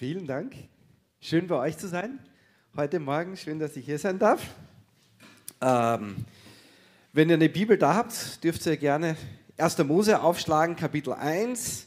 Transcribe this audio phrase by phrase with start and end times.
[0.00, 0.54] Vielen Dank.
[1.20, 2.20] Schön bei euch zu sein.
[2.74, 4.40] Heute Morgen, schön, dass ich hier sein darf.
[5.60, 6.24] Ähm,
[7.12, 9.14] wenn ihr eine Bibel da habt, dürft ihr gerne
[9.58, 9.76] 1.
[9.80, 11.86] Mose aufschlagen, Kapitel 1.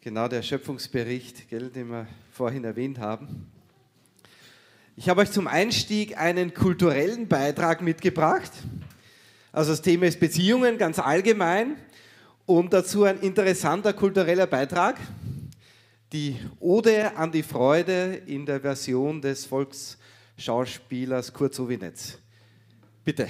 [0.00, 3.52] Genau der Schöpfungsbericht, gell, den wir vorhin erwähnt haben.
[4.96, 8.50] Ich habe euch zum Einstieg einen kulturellen Beitrag mitgebracht.
[9.52, 11.76] Also das Thema ist Beziehungen ganz allgemein
[12.50, 14.96] und dazu ein interessanter kultureller Beitrag.
[16.12, 22.18] Die Ode an die Freude in der Version des Volksschauspielers Kurt Sowinetz.
[23.04, 23.28] Bitte.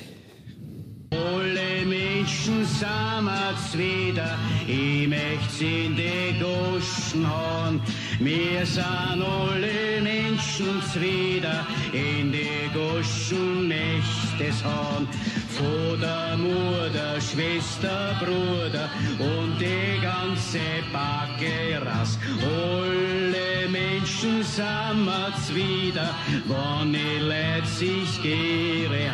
[1.12, 7.80] Alle Menschen sammert's wieder, ich möcht's in die Goschen hauen.
[8.20, 15.09] Wir sind alle Menschen wieder, in die Goschen möcht's hauen.
[15.48, 18.88] Vater, Mutter, Schwester, Bruder
[19.19, 20.61] und die ganze
[20.92, 22.19] Backe raus.
[22.41, 26.14] Alle Menschen sammert's wieder,
[26.47, 29.11] wann ich leid sich gere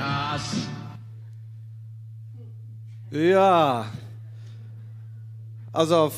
[3.16, 3.90] Ja,
[5.72, 6.14] also auf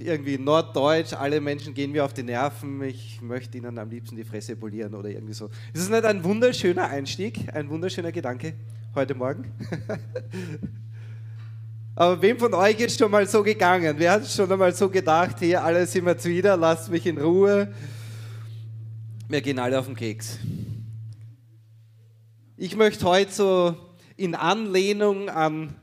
[0.00, 4.24] irgendwie Norddeutsch, alle Menschen gehen mir auf die Nerven, ich möchte ihnen am liebsten die
[4.24, 5.50] Fresse polieren oder irgendwie so.
[5.74, 8.54] Ist es nicht ein wunderschöner Einstieg, ein wunderschöner Gedanke
[8.94, 9.52] heute Morgen?
[11.94, 13.96] Aber wem von euch ist schon mal so gegangen?
[13.98, 17.74] Wer hat schon einmal so gedacht, hier, alle sind wir wieder, lasst mich in Ruhe.
[19.28, 20.38] Wir gehen alle auf den Keks.
[22.56, 23.76] Ich möchte heute so
[24.16, 25.74] in Anlehnung an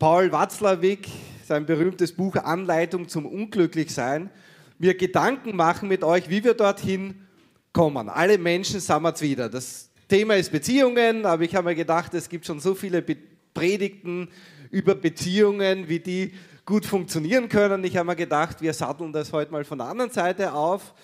[0.00, 1.08] Paul Watzlawick,
[1.44, 4.30] sein berühmtes Buch Anleitung zum Unglücklichsein,
[4.78, 7.26] mir Gedanken machen mit euch, wie wir dorthin
[7.74, 8.08] kommen.
[8.08, 9.50] Alle Menschen sind wir wieder.
[9.50, 13.04] Das Thema ist Beziehungen, aber ich habe mir gedacht, es gibt schon so viele
[13.52, 14.30] Predigten
[14.70, 16.32] über Beziehungen, wie die
[16.64, 17.84] gut funktionieren können.
[17.84, 20.94] Ich habe mir gedacht, wir satteln das heute mal von der anderen Seite auf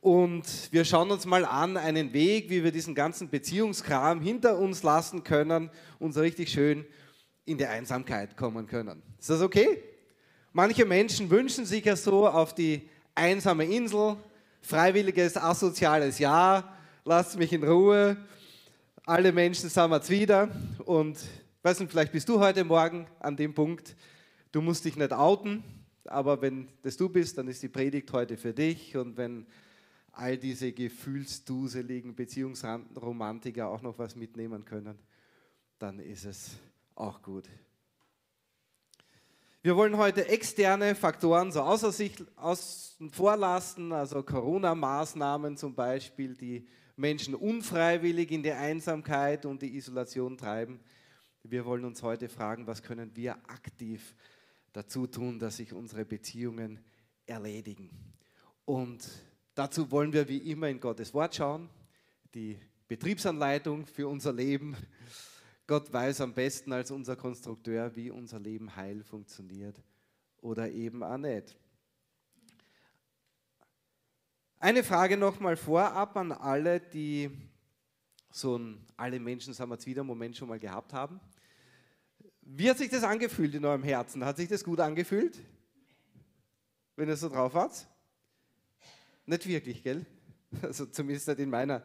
[0.00, 4.84] und wir schauen uns mal an einen Weg, wie wir diesen ganzen Beziehungskram hinter uns
[4.84, 6.86] lassen können und so richtig schön
[7.44, 9.02] in die Einsamkeit kommen können.
[9.18, 9.82] Ist das okay?
[10.52, 14.16] Manche Menschen wünschen sich ja so auf die einsame Insel,
[14.62, 18.16] freiwilliges asoziales Jahr, lasst mich in Ruhe,
[19.04, 20.48] alle Menschen sind wir wieder
[20.86, 21.18] und
[21.62, 23.94] weiß nicht, vielleicht bist du heute Morgen an dem Punkt,
[24.52, 25.62] du musst dich nicht outen,
[26.06, 29.46] aber wenn das du bist, dann ist die Predigt heute für dich und wenn
[30.12, 34.98] all diese gefühlsduseligen Beziehungsromantiker auch noch was mitnehmen können,
[35.78, 36.52] dann ist es
[36.94, 37.48] auch gut.
[39.62, 46.34] Wir wollen heute externe Faktoren so außer sich außen vor lassen, also Corona-Maßnahmen zum Beispiel,
[46.34, 46.66] die
[46.96, 50.80] Menschen unfreiwillig in die Einsamkeit und die Isolation treiben.
[51.42, 54.14] Wir wollen uns heute fragen, was können wir aktiv
[54.72, 56.84] dazu tun, dass sich unsere Beziehungen
[57.26, 57.90] erledigen.
[58.64, 59.08] Und
[59.54, 61.70] dazu wollen wir wie immer in Gottes Wort schauen,
[62.34, 64.76] die Betriebsanleitung für unser Leben
[65.66, 69.82] Gott weiß am besten als unser Konstrukteur, wie unser Leben heil funktioniert
[70.42, 71.56] oder eben auch nicht.
[74.58, 77.30] Eine Frage nochmal vorab an alle, die
[78.30, 81.20] so ein Alle Menschen, sagen wir jetzt wieder, einen Moment schon mal gehabt haben.
[82.42, 84.24] Wie hat sich das angefühlt in eurem Herzen?
[84.24, 85.38] Hat sich das gut angefühlt?
[86.96, 87.86] Wenn ihr so drauf wart?
[89.24, 90.04] Nicht wirklich, gell?
[90.62, 91.82] Also zumindest nicht in meiner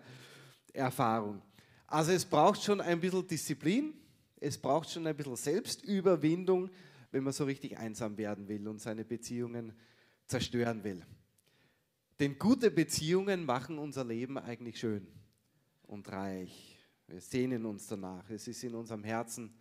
[0.74, 1.42] Erfahrung.
[1.90, 3.96] Also es braucht schon ein bisschen Disziplin,
[4.40, 6.70] es braucht schon ein bisschen Selbstüberwindung,
[7.12, 9.74] wenn man so richtig einsam werden will und seine Beziehungen
[10.28, 11.04] zerstören will.
[12.20, 15.08] Denn gute Beziehungen machen unser Leben eigentlich schön
[15.88, 16.78] und reich.
[17.08, 18.30] Wir sehnen uns danach.
[18.30, 19.52] Es ist in unserem Herzen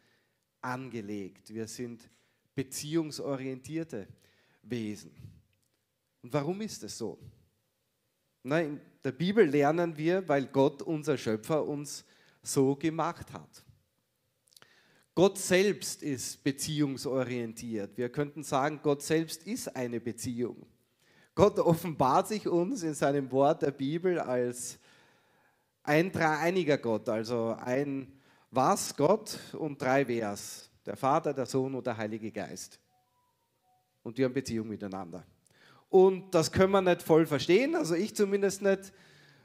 [0.61, 1.55] angelegt.
[1.55, 2.11] Wir sind
[2.55, 4.06] beziehungsorientierte
[4.62, 5.12] Wesen.
[6.21, 7.19] Und warum ist es so?
[8.43, 12.05] Na, in der Bibel lernen wir, weil Gott, unser Schöpfer, uns
[12.49, 13.65] so gemacht hat.
[15.15, 17.97] Gott selbst ist beziehungsorientiert.
[17.97, 20.65] Wir könnten sagen, Gott selbst ist eine Beziehung.
[21.35, 24.79] Gott offenbart sich uns in seinem Wort der Bibel als
[25.83, 28.12] ein dreieiniger Gott, also ein
[28.51, 32.79] Was Gott und drei Wers, der Vater, der Sohn und der Heilige Geist.
[34.03, 35.25] Und die haben Beziehung miteinander.
[35.89, 38.93] Und das können wir nicht voll verstehen, also ich zumindest nicht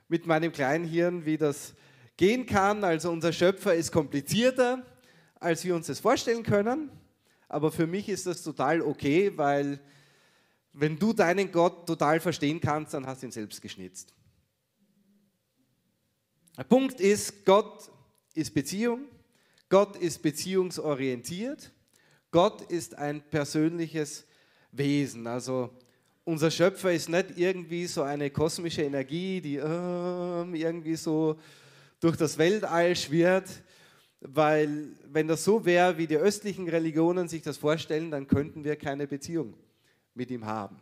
[0.08, 1.74] mit meinem kleinen Hirn, wie das
[2.18, 2.84] gehen kann.
[2.84, 4.86] Also unser Schöpfer ist komplizierter,
[5.40, 6.92] als wir uns das vorstellen können.
[7.50, 9.80] Aber für mich ist das total okay, weil
[10.74, 14.14] wenn du deinen Gott total verstehen kannst, dann hast du ihn selbst geschnitzt.
[16.58, 17.92] Der Punkt ist, Gott
[18.34, 19.06] ist Beziehung,
[19.70, 21.72] Gott ist beziehungsorientiert,
[22.32, 24.26] Gott ist ein persönliches
[24.72, 25.28] Wesen.
[25.28, 25.70] Also
[26.24, 31.40] unser Schöpfer ist nicht irgendwie so eine kosmische Energie, die äh, irgendwie so
[32.04, 33.64] durch das Weltall schwirrt,
[34.20, 38.76] weil wenn das so wäre, wie die östlichen Religionen sich das vorstellen, dann könnten wir
[38.76, 39.56] keine Beziehung
[40.14, 40.80] mit ihm haben.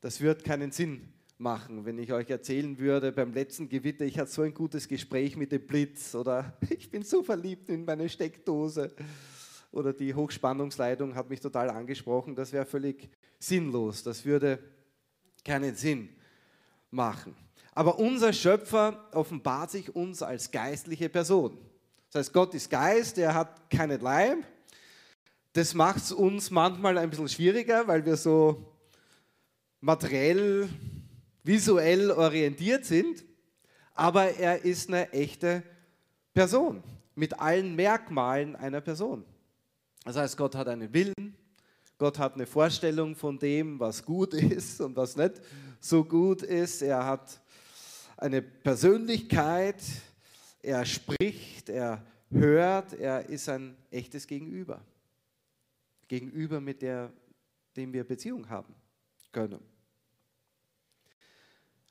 [0.00, 4.30] Das wird keinen Sinn machen, wenn ich euch erzählen würde, beim letzten Gewitter, ich hatte
[4.30, 8.94] so ein gutes Gespräch mit dem Blitz oder ich bin so verliebt in meine Steckdose
[9.72, 13.08] oder die Hochspannungsleitung hat mich total angesprochen, das wäre völlig
[13.40, 14.58] sinnlos, das würde
[15.44, 16.08] keinen Sinn
[16.90, 17.34] machen.
[17.78, 21.56] Aber unser Schöpfer offenbart sich uns als geistliche Person.
[22.10, 24.38] Das heißt, Gott ist Geist, er hat keinen Leib.
[25.52, 28.66] Das macht es uns manchmal ein bisschen schwieriger, weil wir so
[29.80, 30.68] materiell,
[31.44, 33.24] visuell orientiert sind.
[33.94, 35.62] Aber er ist eine echte
[36.34, 36.82] Person
[37.14, 39.24] mit allen Merkmalen einer Person.
[40.04, 41.36] Das heißt, Gott hat einen Willen,
[41.96, 45.40] Gott hat eine Vorstellung von dem, was gut ist und was nicht
[45.78, 46.82] so gut ist.
[46.82, 47.40] Er hat
[48.18, 49.82] eine Persönlichkeit,
[50.60, 54.84] er spricht, er hört, er ist ein echtes Gegenüber.
[56.08, 57.12] Gegenüber, mit der,
[57.76, 58.74] dem wir Beziehung haben
[59.32, 59.60] können.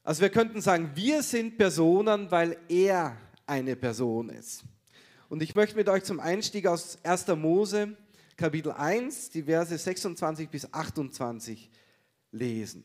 [0.04, 4.64] Also wir könnten sagen, wir sind Personen, weil er eine Person ist.
[5.30, 7.28] Und ich möchte mit euch zum Einstieg aus 1.
[7.36, 7.96] Mose
[8.38, 11.70] Kapitel 1, die Verse 26 bis 28
[12.32, 12.84] lesen.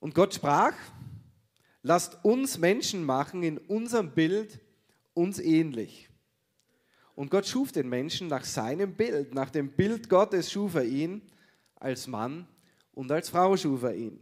[0.00, 0.74] Und Gott sprach,
[1.84, 4.58] lasst uns Menschen machen in unserem Bild
[5.12, 6.08] uns ähnlich.
[7.14, 11.22] Und Gott schuf den Menschen nach seinem Bild, nach dem Bild Gottes schuf er ihn,
[11.76, 12.48] als Mann
[12.92, 14.18] und als Frau schuf er ihn.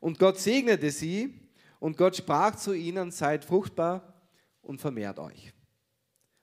[0.00, 1.34] Und Gott segnete sie
[1.80, 4.14] und Gott sprach zu ihnen, seid fruchtbar
[4.62, 5.52] und vermehrt euch.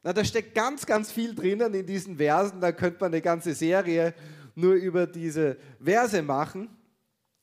[0.04, 3.56] Na, da steckt ganz, ganz viel drinnen in diesen Versen, da könnte man eine ganze
[3.56, 4.14] Serie
[4.56, 6.70] nur über diese Verse machen,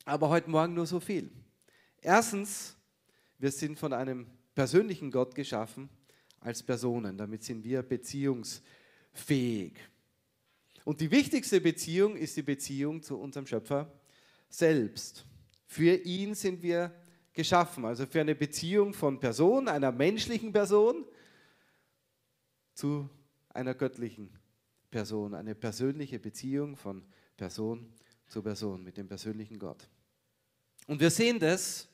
[0.05, 1.31] aber heute Morgen nur so viel.
[1.99, 2.77] Erstens,
[3.41, 5.89] wir sind von einem persönlichen Gott geschaffen
[6.39, 7.17] als Personen.
[7.17, 9.73] Damit sind wir beziehungsfähig.
[10.85, 13.91] Und die wichtigste Beziehung ist die Beziehung zu unserem Schöpfer
[14.47, 15.25] selbst.
[15.65, 16.93] Für ihn sind wir
[17.33, 21.05] geschaffen, also für eine Beziehung von Person, einer menschlichen Person
[22.73, 23.09] zu
[23.49, 24.37] einer göttlichen
[24.91, 27.03] Person, eine persönliche Beziehung von
[27.37, 27.91] Person
[28.27, 29.87] zu Person mit dem persönlichen Gott.
[30.87, 31.90] Und wir sehen das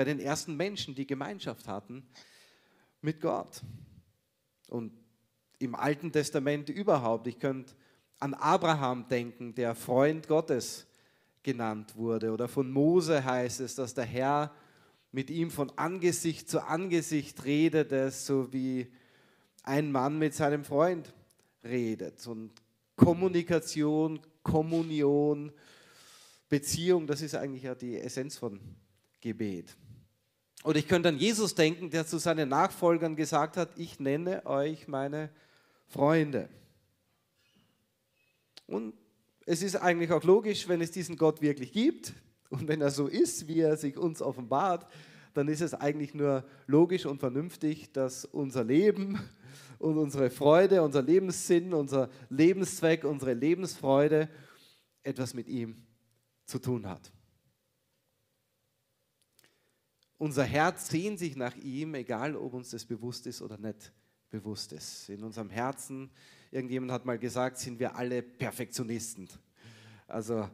[0.00, 2.02] bei den ersten Menschen, die Gemeinschaft hatten
[3.02, 3.60] mit Gott.
[4.70, 4.94] Und
[5.58, 7.26] im Alten Testament überhaupt.
[7.26, 7.74] Ich könnte
[8.18, 10.86] an Abraham denken, der Freund Gottes
[11.42, 12.32] genannt wurde.
[12.32, 14.54] Oder von Mose heißt es, dass der Herr
[15.12, 18.90] mit ihm von Angesicht zu Angesicht redete, so wie
[19.64, 21.12] ein Mann mit seinem Freund
[21.62, 22.26] redet.
[22.26, 22.52] Und
[22.96, 25.52] Kommunikation, Kommunion,
[26.48, 28.58] Beziehung, das ist eigentlich ja die Essenz von
[29.20, 29.76] Gebet.
[30.62, 34.88] Oder ich könnte an Jesus denken, der zu seinen Nachfolgern gesagt hat, ich nenne euch
[34.88, 35.30] meine
[35.86, 36.48] Freunde.
[38.66, 38.94] Und
[39.46, 42.12] es ist eigentlich auch logisch, wenn es diesen Gott wirklich gibt
[42.50, 44.86] und wenn er so ist, wie er sich uns offenbart,
[45.34, 49.18] dann ist es eigentlich nur logisch und vernünftig, dass unser Leben
[49.78, 54.28] und unsere Freude, unser Lebenssinn, unser Lebenszweck, unsere Lebensfreude
[55.02, 55.76] etwas mit ihm
[56.44, 57.10] zu tun hat.
[60.20, 63.90] Unser Herz sehnt sich nach ihm, egal ob uns das bewusst ist oder nicht
[64.28, 65.08] bewusst ist.
[65.08, 66.10] In unserem Herzen,
[66.50, 69.30] irgendjemand hat mal gesagt, sind wir alle Perfektionisten.
[70.06, 70.46] Also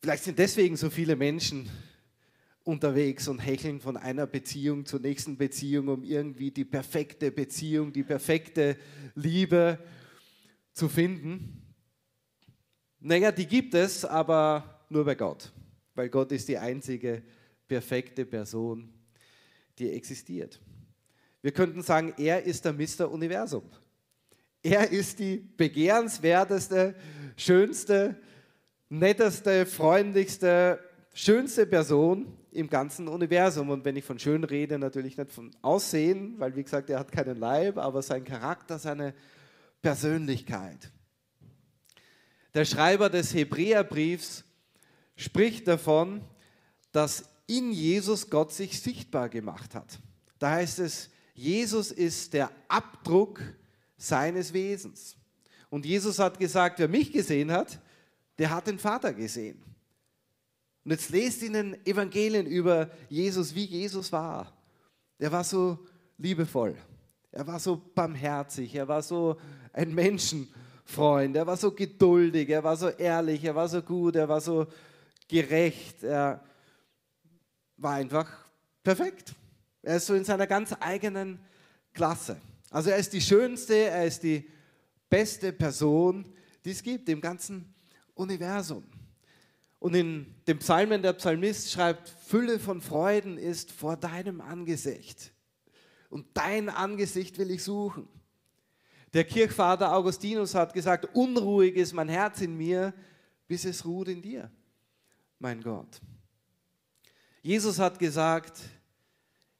[0.00, 1.68] vielleicht sind deswegen so viele Menschen
[2.62, 8.04] unterwegs und hecheln von einer Beziehung zur nächsten Beziehung, um irgendwie die perfekte Beziehung, die
[8.04, 8.78] perfekte
[9.16, 9.80] Liebe
[10.72, 11.74] zu finden.
[13.00, 15.52] Naja, die gibt es, aber nur bei Gott
[15.94, 17.22] weil Gott ist die einzige
[17.68, 18.92] perfekte Person,
[19.78, 20.60] die existiert.
[21.42, 23.10] Wir könnten sagen, er ist der Mr.
[23.10, 23.64] Universum.
[24.62, 26.94] Er ist die begehrenswerteste,
[27.36, 28.16] schönste,
[28.88, 30.78] netteste, freundlichste,
[31.12, 33.68] schönste Person im ganzen Universum.
[33.68, 37.12] Und wenn ich von schön rede, natürlich nicht von Aussehen, weil wie gesagt, er hat
[37.12, 39.14] keinen Leib, aber sein Charakter, seine
[39.82, 40.90] Persönlichkeit.
[42.54, 44.44] Der Schreiber des Hebräerbriefs
[45.16, 46.22] spricht davon,
[46.92, 49.98] dass in Jesus Gott sich sichtbar gemacht hat.
[50.38, 53.40] Da heißt es, Jesus ist der Abdruck
[53.96, 55.16] seines Wesens.
[55.70, 57.80] Und Jesus hat gesagt, wer mich gesehen hat,
[58.38, 59.62] der hat den Vater gesehen.
[60.84, 64.52] Und jetzt lest in den Evangelien über Jesus, wie Jesus war.
[65.18, 65.78] Er war so
[66.18, 66.76] liebevoll,
[67.32, 69.36] er war so barmherzig, er war so
[69.72, 70.64] ein Menschenfreund.
[70.84, 71.34] Freund.
[71.36, 74.66] Er war so geduldig, er war so ehrlich, er war so gut, er war so
[75.28, 76.02] gerecht.
[76.02, 76.44] Er
[77.76, 78.30] war einfach
[78.82, 79.34] perfekt.
[79.82, 81.38] Er ist so in seiner ganz eigenen
[81.92, 82.40] Klasse.
[82.70, 84.48] Also er ist die schönste, er ist die
[85.08, 86.24] beste Person,
[86.64, 87.74] die es gibt im ganzen
[88.14, 88.84] Universum.
[89.78, 95.32] Und in dem Psalmen der Psalmist schreibt, Fülle von Freuden ist vor deinem Angesicht.
[96.08, 98.08] Und dein Angesicht will ich suchen.
[99.12, 102.94] Der Kirchvater Augustinus hat gesagt, unruhig ist mein Herz in mir,
[103.46, 104.50] bis es ruht in dir,
[105.44, 106.00] mein Gott.
[107.42, 108.62] Jesus hat gesagt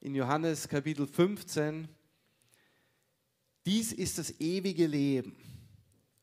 [0.01, 1.87] in Johannes Kapitel 15,
[3.67, 5.37] dies ist das ewige Leben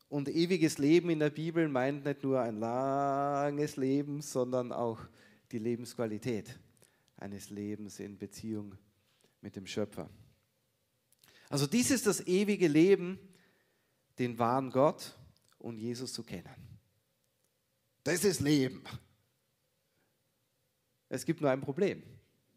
[0.10, 5.00] und ewiges Leben in der Bibel meint nicht nur ein langes Leben, sondern auch
[5.52, 6.60] die Lebensqualität
[7.18, 8.76] eines Lebens in Beziehung
[9.42, 10.10] mit dem Schöpfer.
[11.50, 13.20] Also dies ist das ewige Leben,
[14.18, 15.16] den wahren Gott
[15.60, 16.50] und Jesus zu kennen.
[18.04, 18.82] Das ist Leben.
[21.12, 22.04] Es gibt nur ein Problem.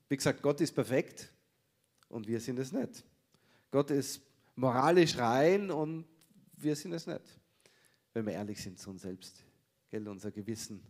[0.08, 1.32] Wie gesagt, Gott ist perfekt
[2.08, 3.04] und wir sind es nicht.
[3.70, 4.20] Gott ist
[4.54, 6.06] moralisch rein und
[6.56, 7.40] wir sind es nicht
[8.14, 9.44] wenn wir ehrlich sind zu uns selbst.
[9.90, 10.08] Gell?
[10.08, 10.80] Unser Gewissen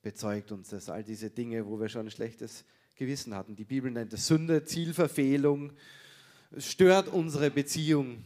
[0.00, 0.88] bezeugt uns das.
[0.88, 2.64] All diese Dinge, wo wir schon ein schlechtes
[2.94, 3.56] Gewissen hatten.
[3.56, 5.72] Die Bibel nennt es Sünde, Zielverfehlung.
[6.52, 8.24] Es stört unsere Beziehung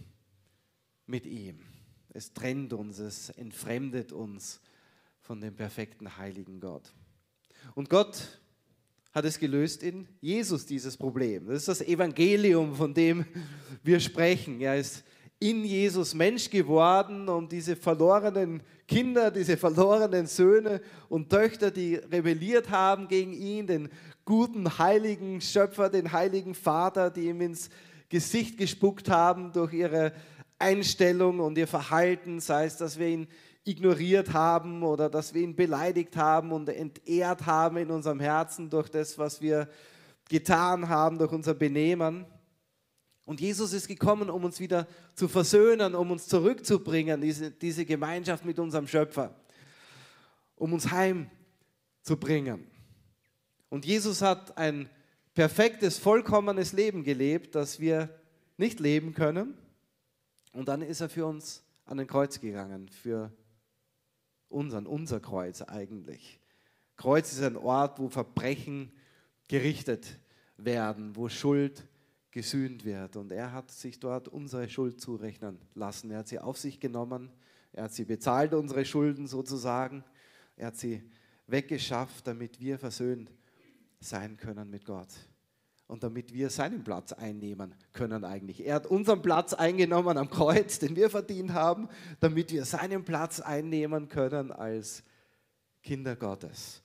[1.06, 1.60] mit ihm.
[2.10, 4.60] Es trennt uns, es entfremdet uns
[5.20, 6.92] von dem perfekten, heiligen Gott.
[7.74, 8.39] Und Gott
[9.12, 11.46] hat es gelöst in Jesus, dieses Problem.
[11.46, 13.24] Das ist das Evangelium, von dem
[13.82, 14.60] wir sprechen.
[14.60, 15.04] Er ist
[15.40, 22.70] in Jesus Mensch geworden, um diese verlorenen Kinder, diese verlorenen Söhne und Töchter, die rebelliert
[22.70, 23.88] haben gegen ihn, den
[24.24, 27.70] guten, heiligen Schöpfer, den heiligen Vater, die ihm ins
[28.10, 30.12] Gesicht gespuckt haben durch ihre
[30.58, 33.26] Einstellung und ihr Verhalten, sei es, dass wir ihn
[33.70, 38.88] ignoriert haben oder dass wir ihn beleidigt haben und entehrt haben in unserem Herzen durch
[38.88, 39.68] das, was wir
[40.28, 42.26] getan haben, durch unser Benehmen.
[43.24, 48.44] Und Jesus ist gekommen, um uns wieder zu versöhnen, um uns zurückzubringen, diese, diese Gemeinschaft
[48.44, 49.34] mit unserem Schöpfer,
[50.56, 52.66] um uns heimzubringen.
[53.68, 54.90] Und Jesus hat ein
[55.34, 58.08] perfektes, vollkommenes Leben gelebt, das wir
[58.56, 59.54] nicht leben können.
[60.52, 63.32] Und dann ist er für uns an den Kreuz gegangen, für
[64.50, 66.40] unseren, unser Kreuz eigentlich.
[66.96, 68.92] Kreuz ist ein Ort, wo Verbrechen
[69.48, 70.18] gerichtet
[70.58, 71.86] werden, wo Schuld
[72.30, 73.16] gesühnt wird.
[73.16, 76.10] Und er hat sich dort unsere Schuld zurechnen lassen.
[76.10, 77.30] Er hat sie auf sich genommen.
[77.72, 80.04] Er hat sie bezahlt, unsere Schulden sozusagen.
[80.56, 81.02] Er hat sie
[81.46, 83.30] weggeschafft, damit wir versöhnt
[84.00, 85.08] sein können mit Gott.
[85.90, 88.64] Und damit wir seinen Platz einnehmen können eigentlich.
[88.64, 91.88] Er hat unseren Platz eingenommen am Kreuz, den wir verdient haben,
[92.20, 95.02] damit wir seinen Platz einnehmen können als
[95.82, 96.84] Kinder Gottes.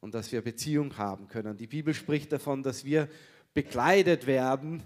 [0.00, 1.56] Und dass wir Beziehung haben können.
[1.56, 3.08] Die Bibel spricht davon, dass wir
[3.54, 4.82] bekleidet werden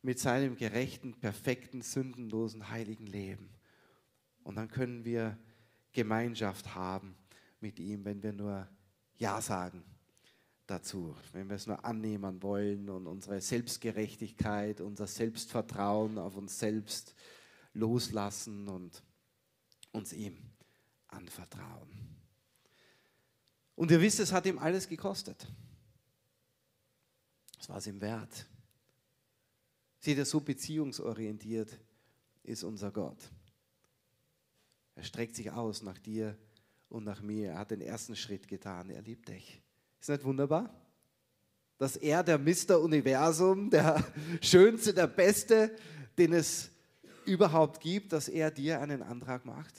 [0.00, 3.50] mit seinem gerechten, perfekten, sündenlosen, heiligen Leben.
[4.44, 5.36] Und dann können wir
[5.92, 7.14] Gemeinschaft haben
[7.60, 8.66] mit ihm, wenn wir nur
[9.18, 9.84] Ja sagen
[10.70, 17.14] dazu, wenn wir es nur annehmen wollen und unsere Selbstgerechtigkeit, unser Selbstvertrauen auf uns selbst
[17.74, 19.02] loslassen und
[19.92, 20.38] uns ihm
[21.08, 21.88] anvertrauen.
[23.74, 25.46] Und ihr wisst, es hat ihm alles gekostet.
[27.58, 28.46] Das war es ihm wert.
[29.98, 31.78] Seht ihr, so beziehungsorientiert
[32.42, 33.30] ist unser Gott.
[34.94, 36.38] Er streckt sich aus nach dir
[36.88, 37.50] und nach mir.
[37.50, 38.90] Er hat den ersten Schritt getan.
[38.90, 39.62] Er liebt dich.
[40.00, 40.74] Ist nicht wunderbar?
[41.78, 44.04] Dass er, der Mister Universum, der
[44.42, 45.76] Schönste, der Beste,
[46.18, 46.70] den es
[47.24, 49.74] überhaupt gibt, dass er dir einen Antrag macht.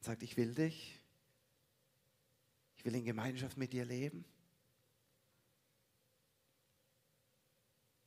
[0.00, 1.00] Sagt, ich will dich.
[2.76, 4.24] Ich will in Gemeinschaft mit dir leben.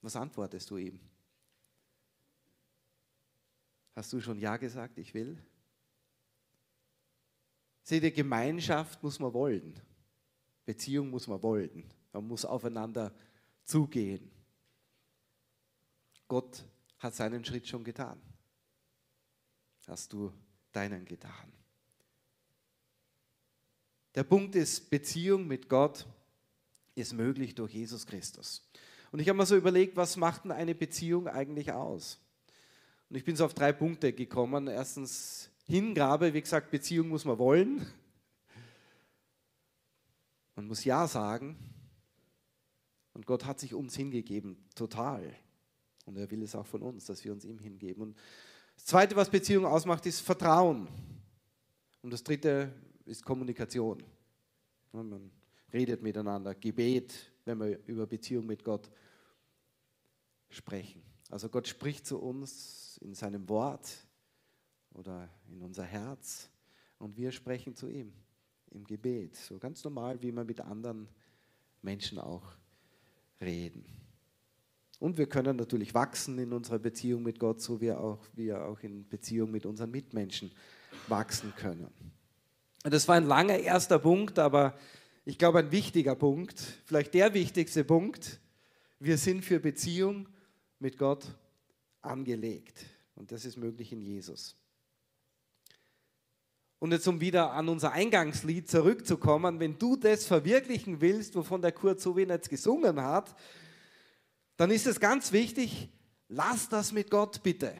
[0.01, 0.99] Was antwortest du ihm?
[3.95, 5.37] Hast du schon Ja gesagt, ich will?
[7.83, 9.79] Seht ihr, Gemeinschaft muss man wollen.
[10.65, 11.83] Beziehung muss man wollen.
[12.13, 13.13] Man muss aufeinander
[13.63, 14.29] zugehen.
[16.27, 16.63] Gott
[16.99, 18.21] hat seinen Schritt schon getan.
[19.87, 20.31] Hast du
[20.71, 21.51] deinen getan.
[24.15, 26.05] Der Punkt ist, Beziehung mit Gott
[26.95, 28.61] ist möglich durch Jesus Christus.
[29.11, 32.19] Und ich habe mir so überlegt, was macht denn eine Beziehung eigentlich aus?
[33.09, 34.67] Und ich bin so auf drei Punkte gekommen.
[34.67, 37.85] Erstens Hingabe, wie gesagt, Beziehung muss man wollen.
[40.61, 41.57] Man muss Ja sagen.
[43.13, 45.35] Und Gott hat sich uns hingegeben, total.
[46.05, 48.03] Und er will es auch von uns, dass wir uns ihm hingeben.
[48.03, 48.17] Und
[48.75, 50.87] Das Zweite, was Beziehung ausmacht, ist Vertrauen.
[52.03, 52.71] Und das Dritte
[53.05, 54.03] ist Kommunikation.
[54.91, 55.31] Man
[55.73, 57.11] redet miteinander, Gebet,
[57.43, 58.87] wenn wir über Beziehung mit Gott
[60.49, 61.01] sprechen.
[61.31, 63.89] Also Gott spricht zu uns in seinem Wort
[64.93, 66.51] oder in unser Herz
[66.99, 68.13] und wir sprechen zu ihm
[68.71, 69.35] im Gebet.
[69.35, 71.07] So ganz normal, wie wir mit anderen
[71.81, 72.43] Menschen auch
[73.39, 73.85] reden.
[74.99, 78.79] Und wir können natürlich wachsen in unserer Beziehung mit Gott, so wie auch, wir auch
[78.81, 80.51] in Beziehung mit unseren Mitmenschen
[81.07, 81.91] wachsen können.
[82.83, 84.77] Das war ein langer erster Punkt, aber
[85.25, 88.39] ich glaube ein wichtiger Punkt, vielleicht der wichtigste Punkt.
[88.99, 90.27] Wir sind für Beziehung
[90.79, 91.25] mit Gott
[92.01, 92.85] angelegt.
[93.15, 94.55] Und das ist möglich in Jesus.
[96.81, 101.73] Und jetzt, um wieder an unser Eingangslied zurückzukommen, wenn du das verwirklichen willst, wovon der
[101.73, 103.35] Kurt so wenig gesungen hat,
[104.57, 105.89] dann ist es ganz wichtig,
[106.27, 107.75] lass das mit Gott bitte.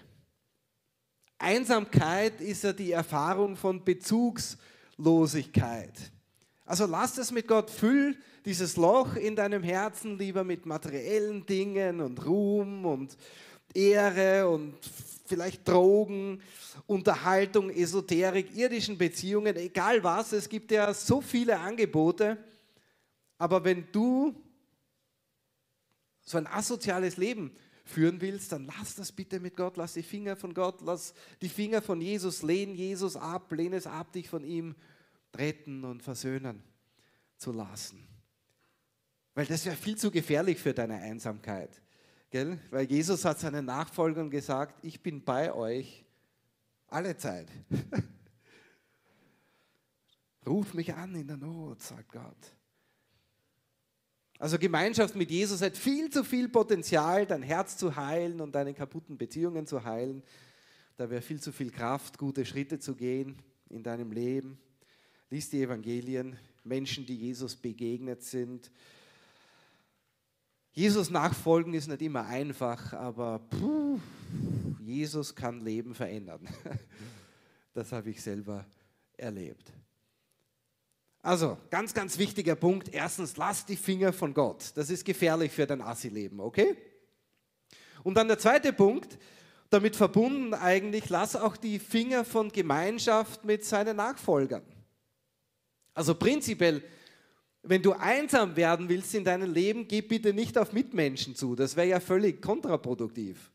[1.39, 6.11] Einsamkeit ist ja die Erfahrung von Bezugslosigkeit.
[6.63, 8.15] Also lass das mit Gott, füll
[8.45, 13.17] dieses Loch in deinem Herzen lieber mit materiellen Dingen und Ruhm und
[13.73, 14.75] Ehre und
[15.25, 16.41] vielleicht Drogen,
[16.87, 22.37] Unterhaltung, Esoterik, irdischen Beziehungen, egal was, es gibt ja so viele Angebote.
[23.37, 24.35] Aber wenn du
[26.21, 30.35] so ein asoziales Leben führen willst, dann lass das bitte mit Gott, lass die Finger
[30.35, 34.43] von Gott, lass die Finger von Jesus, lehn Jesus ab, lehn es ab, dich von
[34.43, 34.75] ihm
[35.35, 36.63] retten und versöhnen
[37.37, 38.07] zu lassen.
[39.33, 41.81] Weil das wäre viel zu gefährlich für deine Einsamkeit.
[42.31, 42.57] Gell?
[42.71, 46.05] Weil Jesus hat seinen Nachfolgern gesagt, ich bin bei euch
[46.87, 47.47] alle Zeit.
[50.47, 52.55] Ruf mich an in der Not, sagt Gott.
[54.39, 58.73] Also Gemeinschaft mit Jesus hat viel zu viel Potenzial, dein Herz zu heilen und deine
[58.73, 60.23] kaputten Beziehungen zu heilen.
[60.95, 63.37] Da wäre viel zu viel Kraft, gute Schritte zu gehen
[63.69, 64.57] in deinem Leben.
[65.29, 68.71] Lies die Evangelien, Menschen, die Jesus begegnet sind,
[70.73, 73.99] Jesus nachfolgen ist nicht immer einfach, aber puh,
[74.79, 76.47] Jesus kann Leben verändern.
[77.73, 78.65] Das habe ich selber
[79.15, 79.71] erlebt.
[81.21, 82.93] Also, ganz, ganz wichtiger Punkt.
[82.93, 84.73] Erstens, lass die Finger von Gott.
[84.75, 86.75] Das ist gefährlich für dein Assi-Leben, okay?
[88.03, 89.17] Und dann der zweite Punkt,
[89.69, 94.63] damit verbunden eigentlich, lass auch die Finger von Gemeinschaft mit seinen Nachfolgern.
[95.93, 96.83] Also prinzipiell
[97.63, 101.55] wenn du einsam werden willst in deinem Leben, geh bitte nicht auf Mitmenschen zu.
[101.55, 103.51] Das wäre ja völlig kontraproduktiv.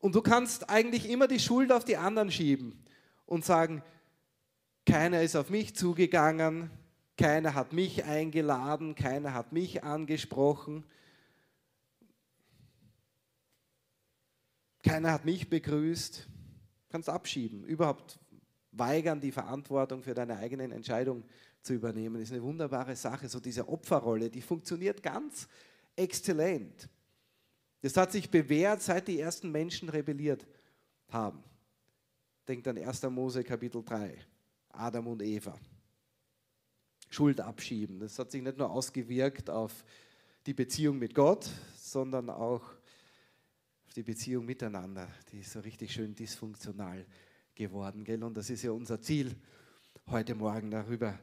[0.00, 2.84] Und du kannst eigentlich immer die Schuld auf die anderen schieben
[3.24, 3.82] und sagen,
[4.84, 6.70] keiner ist auf mich zugegangen,
[7.16, 10.84] keiner hat mich eingeladen, keiner hat mich angesprochen,
[14.82, 16.26] keiner hat mich begrüßt.
[16.26, 18.18] Du kannst abschieben, überhaupt
[18.72, 21.24] weigern, die Verantwortung für deine eigenen Entscheidungen
[21.64, 23.28] zu übernehmen, ist eine wunderbare Sache.
[23.28, 25.48] So diese Opferrolle, die funktioniert ganz
[25.96, 26.88] exzellent.
[27.80, 30.46] Das hat sich bewährt, seit die ersten Menschen rebelliert
[31.08, 31.42] haben.
[32.46, 33.02] Denkt an 1.
[33.04, 34.18] Mose Kapitel 3,
[34.68, 35.58] Adam und Eva.
[37.08, 37.98] Schuld abschieben.
[37.98, 39.84] Das hat sich nicht nur ausgewirkt auf
[40.46, 45.08] die Beziehung mit Gott, sondern auch auf die Beziehung miteinander.
[45.32, 47.06] Die ist so richtig schön dysfunktional
[47.54, 48.04] geworden.
[48.04, 48.22] Gell?
[48.22, 49.34] Und das ist ja unser Ziel
[50.06, 51.18] heute Morgen darüber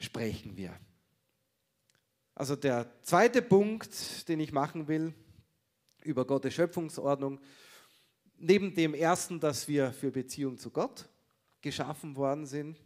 [0.00, 0.76] sprechen wir.
[2.34, 5.14] Also der zweite Punkt, den ich machen will
[6.02, 7.38] über Gottes Schöpfungsordnung,
[8.38, 11.08] neben dem ersten, dass wir für Beziehung zu Gott
[11.60, 12.80] geschaffen worden sind,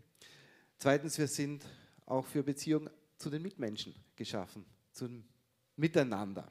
[0.76, 1.64] zweitens, wir sind
[2.04, 5.24] auch für Beziehung zu den Mitmenschen geschaffen, zum
[5.76, 6.50] Miteinander.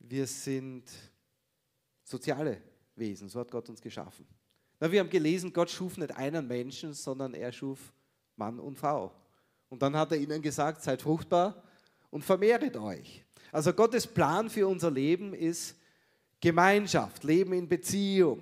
[0.00, 0.90] Wir sind
[2.02, 2.60] soziale
[2.96, 4.26] Wesen, so hat Gott uns geschaffen.
[4.80, 7.92] Na, wir haben gelesen, Gott schuf nicht einen Menschen, sondern er schuf
[8.36, 9.14] Mann und Frau.
[9.74, 11.60] Und dann hat er ihnen gesagt, seid fruchtbar
[12.10, 13.24] und vermehret euch.
[13.50, 15.74] Also Gottes Plan für unser Leben ist
[16.40, 18.38] Gemeinschaft, Leben in Beziehung.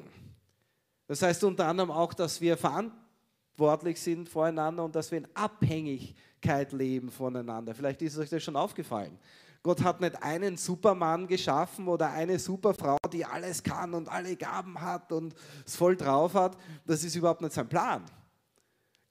[1.07, 6.71] Das heißt unter anderem auch, dass wir verantwortlich sind voreinander und dass wir in Abhängigkeit
[6.73, 7.75] leben voneinander.
[7.75, 9.19] Vielleicht ist euch das schon aufgefallen.
[9.63, 14.79] Gott hat nicht einen Supermann geschaffen oder eine Superfrau, die alles kann und alle Gaben
[14.79, 16.59] hat und es voll drauf hat.
[16.85, 18.05] Das ist überhaupt nicht sein Plan.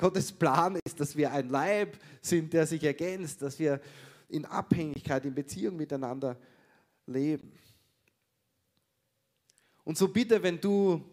[0.02, 3.80] Gottes Plan ist, dass wir ein Leib sind, der sich ergänzt, dass wir
[4.30, 6.36] in Abhängigkeit, in Beziehung miteinander
[7.06, 7.52] leben.
[9.84, 11.04] Und so bitte, wenn du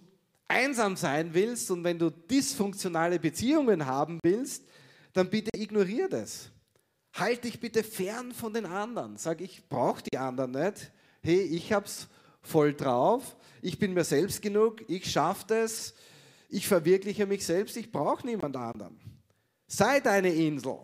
[0.48, 4.64] einsam sein willst und wenn du dysfunktionale Beziehungen haben willst,
[5.12, 6.51] dann bitte ignoriere das.
[7.12, 9.18] Halt dich bitte fern von den anderen.
[9.18, 10.90] Sag, ich brauche die anderen nicht.
[11.20, 12.09] Hey, ich habe es
[12.40, 15.92] voll drauf, ich bin mir selbst genug, ich schaffe das,
[16.48, 18.98] ich verwirkliche mich selbst, ich brauche niemand anderen.
[19.66, 20.78] Sei deine Insel.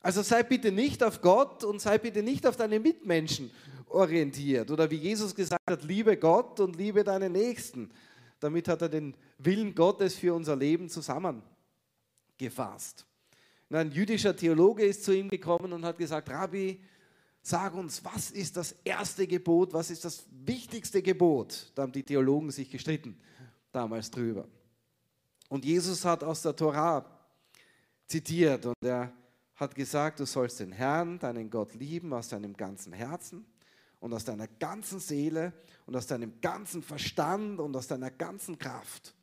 [0.00, 3.50] Also sei bitte nicht auf Gott und sei bitte nicht auf deine Mitmenschen
[3.88, 4.70] orientiert.
[4.70, 7.90] Oder wie Jesus gesagt hat, liebe Gott und liebe deine Nächsten.
[8.40, 13.06] Damit hat er den Willen Gottes für unser Leben zusammengefasst.
[13.70, 16.82] Und ein jüdischer Theologe ist zu ihm gekommen und hat gesagt, Rabbi,
[17.42, 21.72] sag uns, was ist das erste Gebot, was ist das wichtigste Gebot?
[21.74, 23.20] Da haben die Theologen sich gestritten
[23.72, 24.48] damals drüber.
[25.48, 27.04] Und Jesus hat aus der Torah
[28.06, 29.12] zitiert und er
[29.56, 33.44] hat gesagt, du sollst den Herrn, deinen Gott lieben aus deinem ganzen Herzen
[34.00, 35.52] und aus deiner ganzen Seele
[35.86, 39.14] und aus deinem ganzen Verstand und aus deiner ganzen Kraft.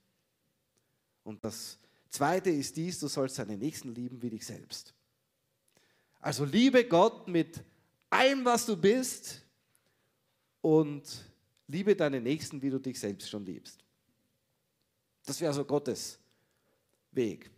[1.23, 1.77] Und das
[2.09, 4.93] Zweite ist dies, du sollst deinen Nächsten lieben wie dich selbst.
[6.19, 7.63] Also liebe Gott mit
[8.09, 9.45] allem, was du bist
[10.61, 11.03] und
[11.67, 13.83] liebe deinen Nächsten, wie du dich selbst schon liebst.
[15.25, 16.19] Das wäre so Gottes
[17.11, 17.49] Weg.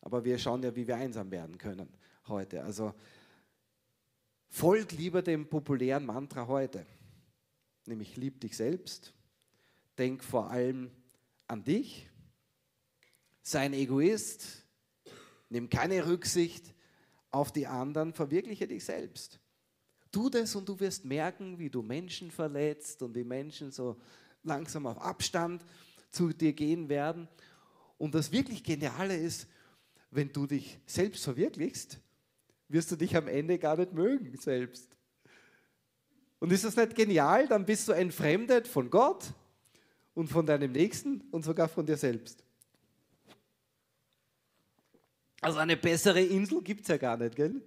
[0.00, 1.88] Aber wir schauen ja, wie wir einsam werden können
[2.26, 2.64] heute.
[2.64, 2.92] Also
[4.48, 6.84] folg lieber dem populären Mantra heute,
[7.86, 9.14] nämlich lieb dich selbst,
[9.96, 10.90] denk vor allem
[11.46, 12.10] an dich,
[13.42, 14.64] sei ein Egoist,
[15.48, 16.74] nimm keine Rücksicht
[17.32, 19.40] auf die anderen, verwirkliche dich selbst.
[20.12, 23.96] Tu das und du wirst merken, wie du Menschen verletzt und wie Menschen so
[24.44, 25.64] langsam auf Abstand
[26.10, 27.26] zu dir gehen werden.
[27.98, 29.48] Und das wirklich Geniale ist,
[30.10, 31.98] wenn du dich selbst verwirklichst,
[32.68, 34.96] wirst du dich am Ende gar nicht mögen selbst.
[36.38, 37.46] Und ist das nicht genial?
[37.48, 39.32] Dann bist du entfremdet von Gott
[40.12, 42.41] und von deinem Nächsten und sogar von dir selbst.
[45.42, 47.60] Also eine bessere Insel gibt es ja gar nicht, gell?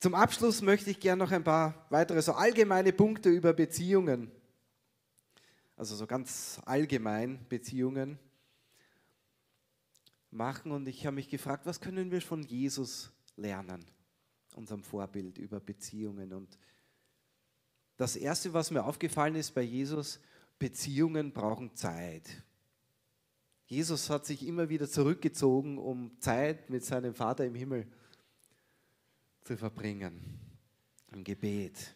[0.00, 4.32] Zum Abschluss möchte ich gerne noch ein paar weitere so allgemeine Punkte über Beziehungen,
[5.76, 8.18] also so ganz allgemein Beziehungen
[10.30, 10.72] machen.
[10.72, 13.84] Und ich habe mich gefragt, was können wir von Jesus lernen,
[14.54, 16.32] unserem Vorbild über Beziehungen.
[16.32, 16.58] Und
[17.98, 20.20] das Erste, was mir aufgefallen ist bei Jesus,
[20.58, 22.42] Beziehungen brauchen Zeit.
[23.72, 27.86] Jesus hat sich immer wieder zurückgezogen, um Zeit mit seinem Vater im Himmel
[29.44, 30.38] zu verbringen,
[31.10, 31.94] im Gebet.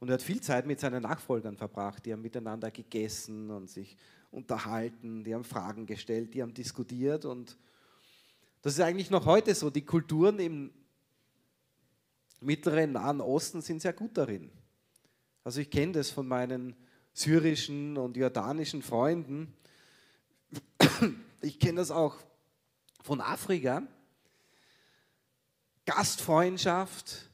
[0.00, 2.04] Und er hat viel Zeit mit seinen Nachfolgern verbracht.
[2.04, 3.96] Die haben miteinander gegessen und sich
[4.30, 7.24] unterhalten, die haben Fragen gestellt, die haben diskutiert.
[7.24, 7.56] Und
[8.60, 9.70] das ist eigentlich noch heute so.
[9.70, 10.74] Die Kulturen im
[12.42, 14.50] mittleren Nahen Osten sind sehr gut darin.
[15.42, 16.76] Also ich kenne das von meinen
[17.14, 19.54] syrischen und jordanischen Freunden.
[21.44, 22.16] Ich kenne das auch
[23.02, 23.82] von Afrika.
[25.84, 27.30] Gastfreundschaft,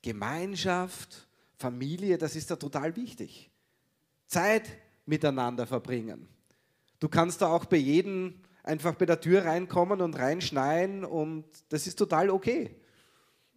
[0.00, 1.26] Gemeinschaft,
[1.56, 3.50] Familie, das ist da total wichtig.
[4.28, 4.68] Zeit
[5.06, 6.28] miteinander verbringen.
[7.00, 11.88] Du kannst da auch bei jedem einfach bei der Tür reinkommen und reinschneien und das
[11.88, 12.76] ist total okay.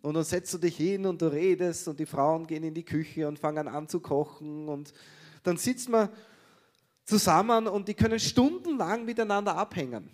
[0.01, 2.85] Und dann setzt du dich hin und du redest und die Frauen gehen in die
[2.85, 4.93] Küche und fangen an zu kochen und
[5.43, 6.09] dann sitzt man
[7.05, 10.09] zusammen und die können stundenlang miteinander abhängen.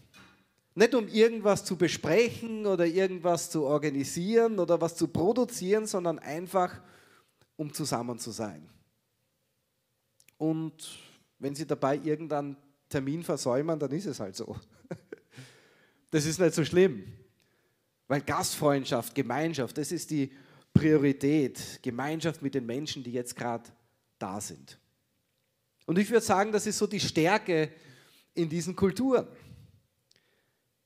[0.76, 6.80] Nicht um irgendwas zu besprechen oder irgendwas zu organisieren oder was zu produzieren, sondern einfach
[7.58, 8.70] um zusammen zu sein.
[10.38, 10.98] Und
[11.40, 12.56] wenn sie dabei irgendeinen
[12.88, 14.56] Termin versäumen, dann ist es halt so.
[16.14, 17.04] Das ist nicht so schlimm.
[18.10, 20.30] Weil Gastfreundschaft, Gemeinschaft, das ist die
[20.74, 21.80] Priorität.
[21.82, 23.70] Gemeinschaft mit den Menschen, die jetzt gerade
[24.20, 24.78] da sind.
[25.92, 27.70] Und ich würde sagen, das ist so die Stärke
[28.34, 29.28] in diesen Kulturen.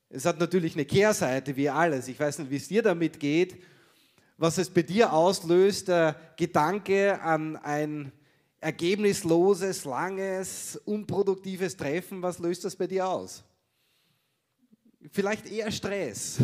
[0.09, 2.07] Es hat natürlich eine Kehrseite wie alles.
[2.07, 3.61] Ich weiß nicht, wie es dir damit geht,
[4.35, 8.11] was es bei dir auslöst, der Gedanke an ein
[8.59, 13.43] ergebnisloses, langes, unproduktives Treffen, was löst das bei dir aus?
[15.11, 16.39] Vielleicht eher Stress.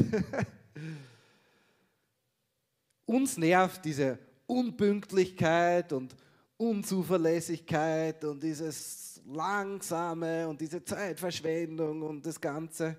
[3.07, 6.15] Uns nervt diese Unpünktlichkeit und
[6.61, 12.97] Unzuverlässigkeit und dieses Langsame und diese Zeitverschwendung und das Ganze.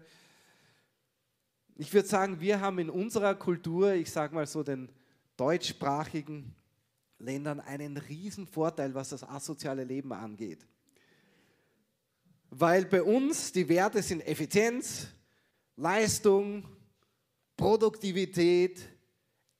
[1.77, 4.88] Ich würde sagen, wir haben in unserer Kultur, ich sage mal so den
[5.37, 6.53] deutschsprachigen
[7.20, 10.66] Ländern, einen riesen Vorteil, was das asoziale Leben angeht.
[12.51, 15.07] Weil bei uns die Werte sind Effizienz,
[15.77, 16.64] Leistung,
[17.57, 18.81] Produktivität,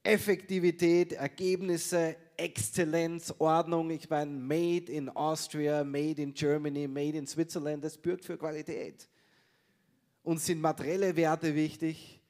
[0.03, 3.90] Effektivität, Ergebnisse, Exzellenz, Ordnung.
[3.90, 9.09] Ich meine, made in Austria, made in Germany, made in Switzerland, das bürgt für Qualität.
[10.23, 12.21] Uns sind materielle Werte wichtig,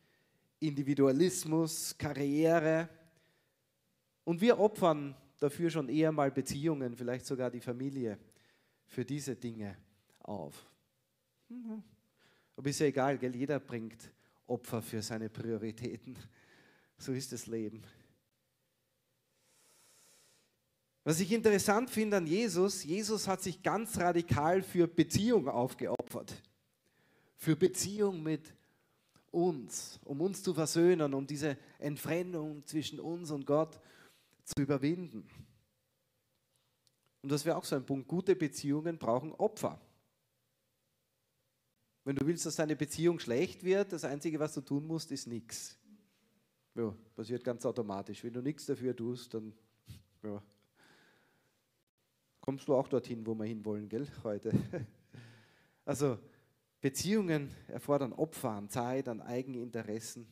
[0.61, 2.89] Individualismus, Karriere.
[4.25, 8.19] Und wir opfern dafür schon eher mal Beziehungen, vielleicht sogar die Familie,
[8.87, 9.77] für diese Dinge
[10.21, 10.67] auf.
[11.49, 11.83] Mhm.
[12.57, 13.35] Aber ist ja egal, gell?
[13.35, 14.11] jeder bringt
[14.47, 16.17] Opfer für seine Prioritäten.
[16.99, 17.83] So ist das Leben.
[21.05, 26.41] Was ich interessant finde an Jesus, Jesus hat sich ganz radikal für Beziehung aufgeopfert.
[27.37, 28.55] Für Beziehung mit
[29.33, 33.81] uns, um uns zu versöhnen, um diese Entfremdung zwischen uns und Gott
[34.45, 35.27] zu überwinden.
[37.23, 38.07] Und das wäre auch so ein Punkt.
[38.07, 39.81] Gute Beziehungen brauchen Opfer.
[42.05, 45.27] Wenn du willst, dass deine Beziehung schlecht wird, das Einzige, was du tun musst, ist
[45.27, 45.79] nichts.
[46.75, 48.25] Ja, passiert ganz automatisch.
[48.25, 49.53] Wenn du nichts dafür tust, dann
[50.23, 50.43] ja,
[52.43, 54.53] kommst du auch dorthin, wo wir hinwollen, gell, heute.
[55.85, 56.17] Also
[56.81, 60.29] Beziehungen erfordern Opfer an Zeit, an Eigeninteressen.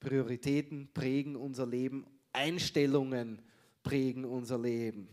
[0.00, 3.42] Prioritäten prägen unser Leben, Einstellungen
[3.82, 5.08] prägen unser Leben.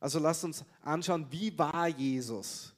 [0.00, 2.74] Also lasst uns anschauen, wie war Jesus?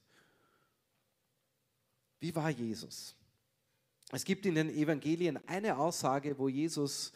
[2.18, 3.14] Wie war Jesus?
[4.10, 7.12] Es gibt in den Evangelien eine Aussage, wo Jesus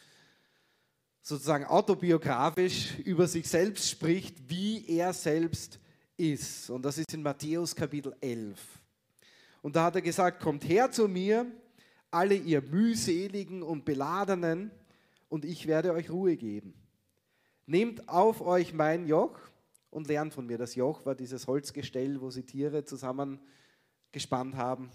[1.28, 5.78] sozusagen autobiografisch über sich selbst spricht, wie er selbst
[6.16, 6.70] ist.
[6.70, 8.58] Und das ist in Matthäus Kapitel 11.
[9.60, 11.44] Und da hat er gesagt, kommt her zu mir,
[12.10, 14.70] alle ihr mühseligen und beladenen,
[15.28, 16.72] und ich werde euch Ruhe geben.
[17.66, 19.38] Nehmt auf euch mein Joch
[19.90, 20.56] und lernt von mir.
[20.56, 24.88] Das Joch war dieses Holzgestell, wo sie Tiere zusammengespannt haben.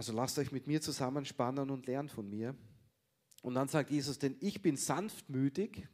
[0.00, 2.56] Also lasst euch mit mir zusammenspannen und lernt von mir.
[3.42, 5.86] Und dann sagt Jesus, denn ich bin sanftmütig,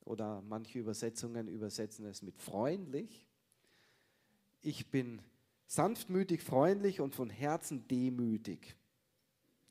[0.00, 3.24] oder manche Übersetzungen übersetzen es mit freundlich.
[4.62, 5.22] Ich bin
[5.68, 8.74] sanftmütig, freundlich und von Herzen demütig.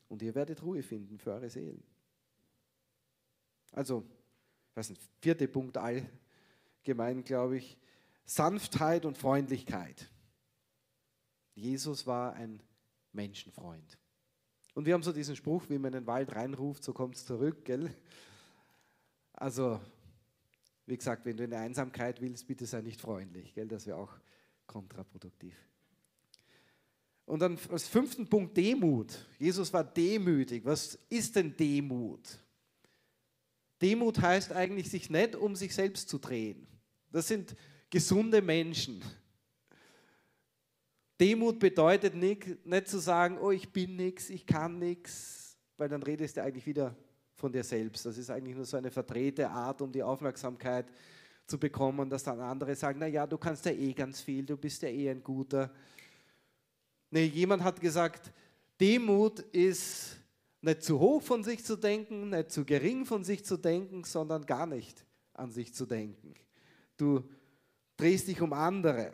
[0.08, 1.84] Und ihr werdet Ruhe finden für eure Seelen.
[3.72, 4.06] Also,
[4.72, 7.76] das ist ein vierter Punkt allgemein, glaube ich.
[8.24, 10.10] Sanftheit und Freundlichkeit.
[11.54, 12.62] Jesus war ein
[13.16, 13.98] Menschenfreund.
[14.74, 17.24] Und wir haben so diesen Spruch, wie man in den Wald reinruft, so kommt es
[17.24, 17.90] zurück, gell?
[19.32, 19.80] Also,
[20.86, 23.66] wie gesagt, wenn du in der Einsamkeit willst, bitte sei nicht freundlich, gell?
[23.66, 24.12] Das wäre auch
[24.66, 25.56] kontraproduktiv.
[27.24, 29.26] Und dann als fünften Punkt Demut.
[29.38, 30.64] Jesus war demütig.
[30.64, 32.38] Was ist denn Demut?
[33.82, 36.66] Demut heißt eigentlich, sich nicht um sich selbst zu drehen.
[37.10, 37.56] Das sind
[37.90, 39.02] gesunde Menschen.
[41.20, 46.02] Demut bedeutet nicht, nicht zu sagen, oh, ich bin nichts, ich kann nichts, weil dann
[46.02, 46.94] redest du eigentlich wieder
[47.34, 48.04] von dir selbst.
[48.04, 50.86] Das ist eigentlich nur so eine verdrehte Art, um die Aufmerksamkeit
[51.46, 54.56] zu bekommen, dass dann andere sagen, na ja, du kannst ja eh ganz viel, du
[54.56, 55.72] bist ja eh ein guter.
[57.10, 58.32] Nee, jemand hat gesagt,
[58.80, 60.16] Demut ist
[60.60, 64.44] nicht zu hoch von sich zu denken, nicht zu gering von sich zu denken, sondern
[64.44, 66.34] gar nicht an sich zu denken.
[66.96, 67.22] Du
[67.96, 69.12] drehst dich um andere.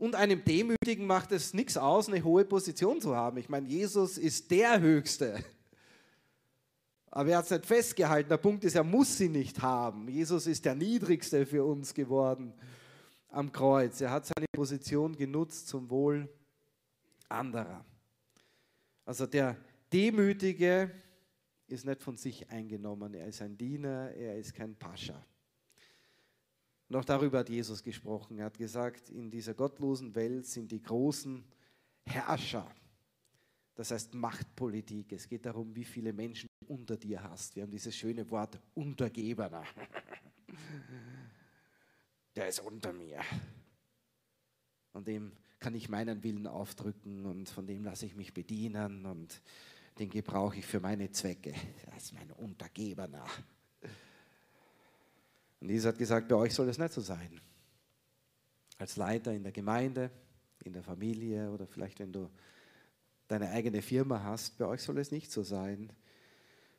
[0.00, 3.36] Und einem Demütigen macht es nichts aus, eine hohe Position zu haben.
[3.36, 5.44] Ich meine, Jesus ist der Höchste.
[7.10, 8.30] Aber er hat es nicht festgehalten.
[8.30, 10.08] Der Punkt ist, er muss sie nicht haben.
[10.08, 12.54] Jesus ist der Niedrigste für uns geworden
[13.28, 14.00] am Kreuz.
[14.00, 16.30] Er hat seine Position genutzt zum Wohl
[17.28, 17.84] anderer.
[19.04, 19.58] Also der
[19.92, 20.92] Demütige
[21.66, 23.12] ist nicht von sich eingenommen.
[23.12, 25.22] Er ist ein Diener, er ist kein Pascha.
[26.90, 28.40] Und auch darüber hat Jesus gesprochen.
[28.40, 31.44] Er hat gesagt, in dieser gottlosen Welt sind die großen
[32.04, 32.68] Herrscher.
[33.76, 35.12] Das heißt Machtpolitik.
[35.12, 37.54] Es geht darum, wie viele Menschen du unter dir hast.
[37.54, 39.62] Wir haben dieses schöne Wort Untergebener.
[42.34, 43.20] Der ist unter mir.
[44.92, 49.40] Und dem kann ich meinen Willen aufdrücken und von dem lasse ich mich bedienen und
[50.00, 51.54] den gebrauche ich für meine Zwecke.
[51.86, 53.24] Das ist mein Untergebener.
[55.60, 57.40] Und Jesus hat gesagt, bei euch soll es nicht so sein.
[58.78, 60.10] Als Leiter in der Gemeinde,
[60.64, 62.30] in der Familie oder vielleicht wenn du
[63.28, 65.92] deine eigene Firma hast, bei euch soll es nicht so sein.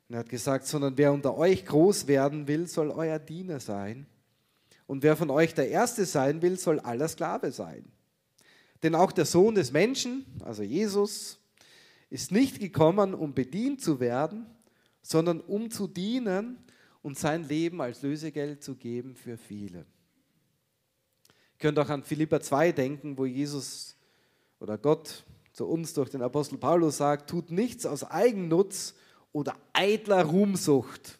[0.08, 4.06] Und er hat gesagt, sondern wer unter euch groß werden will, soll euer Diener sein.
[4.86, 7.84] Und wer von euch der Erste sein will, soll aller Sklave sein.
[8.82, 11.38] Denn auch der Sohn des Menschen, also Jesus,
[12.10, 14.44] ist nicht gekommen, um bedient zu werden,
[15.00, 16.58] sondern um zu dienen
[17.02, 19.78] und sein Leben als Lösegeld zu geben für viele.
[21.28, 23.96] Ihr könnt auch an Philippa 2 denken, wo Jesus
[24.58, 28.94] oder Gott zu uns durch den Apostel Paulus sagt, tut nichts aus Eigennutz
[29.32, 31.18] oder eitler Ruhmsucht,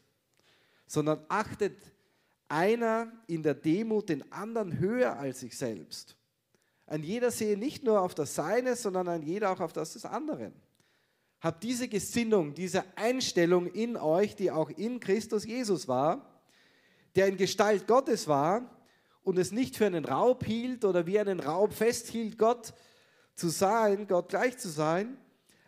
[0.87, 1.77] sondern achtet
[2.49, 6.17] einer in der Demut den anderen höher als sich selbst.
[6.87, 10.05] Ein jeder sehe nicht nur auf das Seine, sondern ein jeder auch auf das des
[10.05, 10.53] anderen.
[11.43, 16.41] Habt diese Gesinnung, diese Einstellung in euch, die auch in Christus Jesus war,
[17.17, 18.71] der in Gestalt Gottes war
[19.25, 22.73] und es nicht für einen Raub hielt oder wie einen Raub festhielt, Gott
[23.35, 25.17] zu sein, Gott gleich zu sein,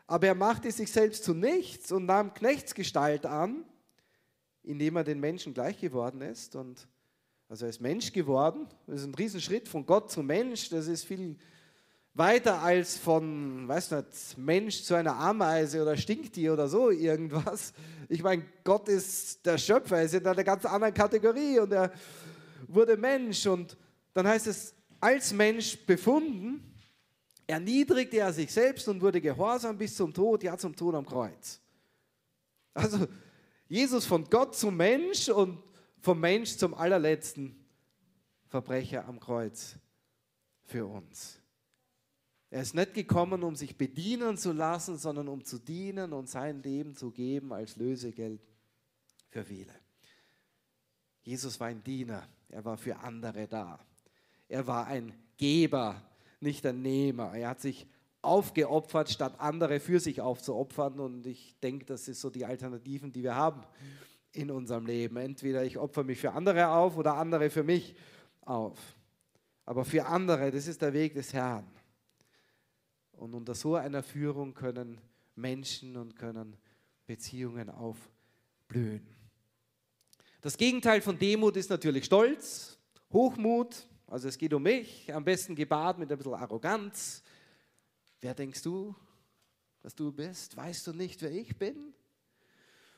[0.07, 3.65] aber er machte sich selbst zu nichts und nahm Knechtsgestalt an,
[4.63, 6.55] indem er den Menschen gleich geworden ist.
[6.55, 6.87] Und
[7.49, 8.69] also er ist Mensch geworden.
[8.87, 10.69] Das ist ein Riesenschritt von Gott zu Mensch.
[10.69, 11.37] Das ist viel
[12.15, 17.73] weiter als von, weiß nicht, Mensch zu einer Ameise oder Stinktier oder so irgendwas.
[18.09, 21.93] Ich meine, Gott ist der Schöpfer, er ist in einer ganz anderen Kategorie und er
[22.69, 23.47] wurde Mensch.
[23.47, 23.77] Und
[24.13, 26.73] dann heißt es, als Mensch befunden,
[27.47, 31.61] erniedrigte er sich selbst und wurde gehorsam bis zum Tod, ja zum Tod am Kreuz.
[32.73, 33.07] Also
[33.69, 35.63] Jesus von Gott zum Mensch und
[36.01, 37.57] vom Mensch zum allerletzten
[38.47, 39.77] Verbrecher am Kreuz
[40.63, 41.44] für uns.
[42.55, 46.63] Er ist nicht gekommen, um sich bedienen zu lassen, sondern um zu dienen und sein
[46.63, 48.41] Leben zu geben als Lösegeld
[49.29, 49.75] für viele.
[51.25, 53.81] Jesus war ein Diener, er war für andere da.
[54.47, 56.01] Er war ein Geber,
[56.39, 57.35] nicht ein Nehmer.
[57.35, 57.89] Er hat sich
[58.23, 61.01] aufgeopfert, statt andere für sich aufzuopfern.
[61.01, 63.65] Und ich denke, das ist so die Alternativen, die wir haben
[64.31, 65.17] in unserem Leben.
[65.17, 67.97] Entweder ich opfere mich für andere auf oder andere für mich
[68.43, 68.79] auf.
[69.65, 71.67] Aber für andere, das ist der Weg des Herrn.
[73.25, 75.01] Und unter so einer Führung können
[75.35, 76.59] Menschen und können
[77.07, 79.01] Beziehungen aufblühen.
[80.43, 82.79] Das Gegenteil von Demut ist natürlich Stolz,
[83.11, 87.23] Hochmut, also es geht um mich, am besten gepaart mit ein bisschen Arroganz.
[88.21, 88.95] Wer denkst du,
[89.81, 90.55] dass du bist?
[90.55, 91.95] Weißt du nicht, wer ich bin?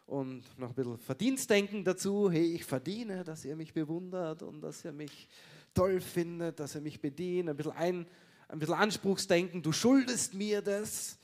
[0.06, 2.32] Und noch ein bisschen Verdienstdenken dazu.
[2.32, 5.28] Hey, ich verdiene, dass ihr mich bewundert und dass ihr mich
[5.72, 7.48] toll findet, dass ihr mich bedient.
[7.48, 8.06] Ein bisschen, ein,
[8.48, 11.18] ein bisschen Anspruchsdenken, du schuldest mir das.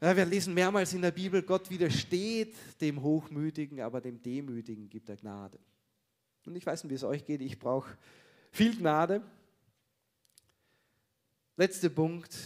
[0.00, 5.08] Ja, wir lesen mehrmals in der Bibel, Gott widersteht dem Hochmütigen, aber dem Demütigen gibt
[5.08, 5.60] er Gnade.
[6.44, 7.96] Und ich weiß nicht, wie es euch geht, ich brauche
[8.50, 9.22] viel Gnade.
[11.56, 12.36] Letzter Punkt.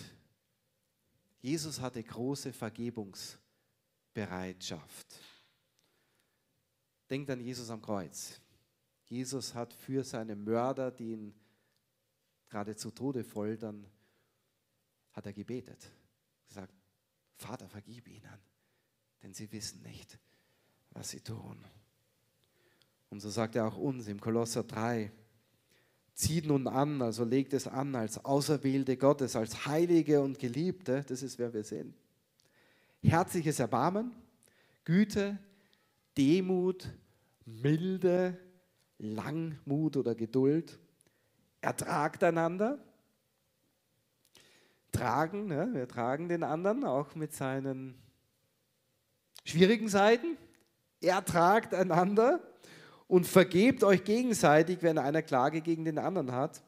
[1.41, 5.07] Jesus hatte große Vergebungsbereitschaft.
[7.09, 8.41] Denkt an Jesus am Kreuz.
[9.05, 11.33] Jesus hat für seine Mörder, die ihn
[12.49, 13.87] gerade zu Tode foltern,
[15.13, 15.91] hat er gebetet.
[16.49, 16.73] Gesagt,
[17.37, 18.39] Vater, vergib ihnen,
[19.23, 20.19] denn sie wissen nicht,
[20.91, 21.59] was sie tun.
[23.11, 25.13] Und so sagt er auch uns im Kolosser 3,
[26.15, 31.23] zieht nun an, also legt es an als Auserwählte Gottes, als Heilige und Geliebte, das
[31.23, 31.95] ist wer wir sind.
[33.03, 34.13] Herzliches Erbarmen,
[34.85, 35.39] Güte,
[36.17, 36.89] Demut,
[37.45, 38.39] Milde,
[38.99, 40.79] Langmut oder Geduld,
[41.67, 42.79] ertragt einander,
[44.93, 48.01] tragen, ja, wir tragen den anderen auch mit seinen
[49.45, 50.39] schwierigen Seiten,
[51.01, 52.41] ertragt einander,
[53.09, 56.63] und vergebt euch gegenseitig, wenn einer Klage gegen den anderen hat.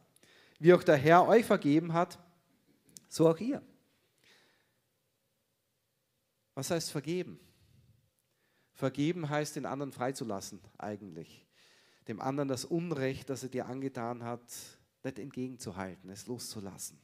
[0.59, 2.19] Wie auch der Herr euch vergeben hat,
[3.09, 3.63] so auch ihr.
[6.55, 7.39] Was heißt vergeben?
[8.75, 11.47] Vergeben heißt, den anderen freizulassen, eigentlich.
[12.09, 14.43] Dem anderen das Unrecht, das er dir angetan hat,
[15.09, 16.99] nicht entgegenzuhalten, es loszulassen.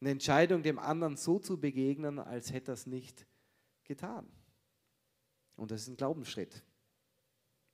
[0.00, 3.26] Eine Entscheidung, dem anderen so zu begegnen, als hätte er es nicht
[3.84, 4.26] getan.
[5.56, 6.62] Und das ist ein Glaubensschritt.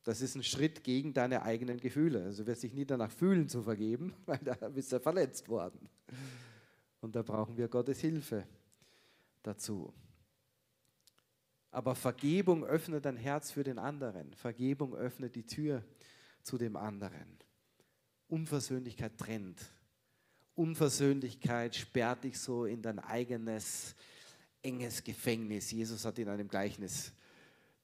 [0.03, 2.25] Das ist ein Schritt gegen deine eigenen Gefühle.
[2.25, 5.89] Also du wirst dich nie danach fühlen zu vergeben, weil da bist du verletzt worden.
[7.01, 8.47] Und da brauchen wir Gottes Hilfe
[9.43, 9.93] dazu.
[11.71, 14.33] Aber Vergebung öffnet dein Herz für den anderen.
[14.35, 15.85] Vergebung öffnet die Tür
[16.43, 17.39] zu dem anderen.
[18.29, 19.61] Unversöhnlichkeit trennt.
[20.55, 23.95] Unversöhnlichkeit sperrt dich so in dein eigenes
[24.63, 25.71] enges Gefängnis.
[25.71, 27.13] Jesus hat in einem Gleichnis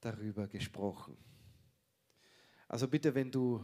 [0.01, 1.15] darüber gesprochen.
[2.67, 3.63] Also bitte, wenn du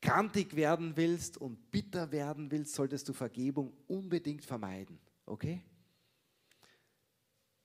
[0.00, 4.98] kantig werden willst und bitter werden willst, solltest du Vergebung unbedingt vermeiden.
[5.26, 5.62] Okay?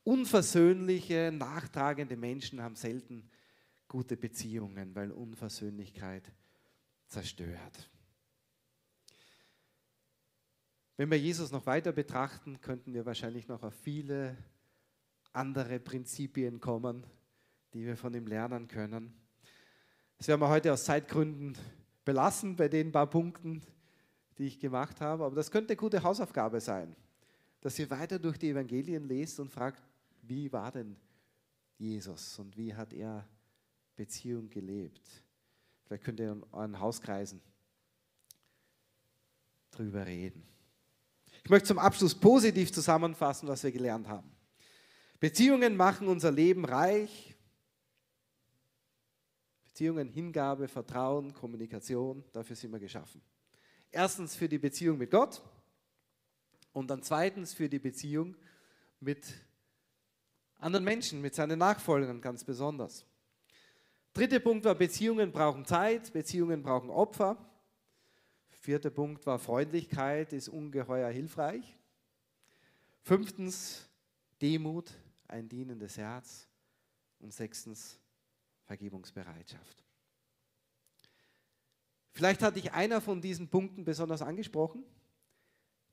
[0.04, 3.30] Unversöhnliche, nachtragende Menschen haben selten
[3.88, 6.32] gute Beziehungen, weil Unversöhnlichkeit
[7.08, 7.90] zerstört.
[10.98, 14.38] Wenn wir Jesus noch weiter betrachten, könnten wir wahrscheinlich noch auf viele
[15.34, 17.06] andere Prinzipien kommen,
[17.74, 19.14] die wir von ihm lernen können.
[20.18, 21.58] Das werden wir heute aus Zeitgründen
[22.06, 23.62] belassen bei den paar Punkten,
[24.38, 25.26] die ich gemacht habe.
[25.26, 26.96] Aber das könnte eine gute Hausaufgabe sein,
[27.60, 29.84] dass ihr weiter durch die Evangelien lest und fragt,
[30.22, 30.96] wie war denn
[31.78, 33.28] Jesus und wie hat er
[33.98, 35.06] Beziehung gelebt?
[35.84, 37.42] Vielleicht könnt ihr in euren Hauskreisen
[39.72, 40.55] drüber reden.
[41.46, 44.32] Ich möchte zum Abschluss positiv zusammenfassen, was wir gelernt haben.
[45.20, 47.36] Beziehungen machen unser Leben reich.
[49.64, 53.22] Beziehungen, Hingabe, Vertrauen, Kommunikation, dafür sind wir geschaffen.
[53.92, 55.44] Erstens für die Beziehung mit Gott
[56.74, 58.36] und dann zweitens für die Beziehung
[59.00, 59.24] mit
[60.58, 63.06] anderen Menschen, mit seinen Nachfolgern ganz besonders.
[64.16, 67.38] Dritter Punkt war, Beziehungen brauchen Zeit, Beziehungen brauchen Opfer.
[68.66, 71.78] Vierter Punkt war, Freundlichkeit ist ungeheuer hilfreich.
[73.04, 73.88] Fünftens,
[74.42, 74.92] Demut,
[75.28, 76.48] ein dienendes Herz.
[77.20, 78.00] Und sechstens,
[78.64, 79.84] Vergebungsbereitschaft.
[82.14, 84.84] Vielleicht hat dich einer von diesen Punkten besonders angesprochen.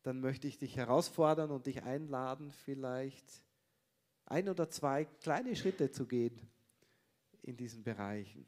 [0.03, 3.43] Dann möchte ich dich herausfordern und dich einladen, vielleicht
[4.25, 6.41] ein oder zwei kleine Schritte zu gehen
[7.43, 8.47] in diesen Bereichen.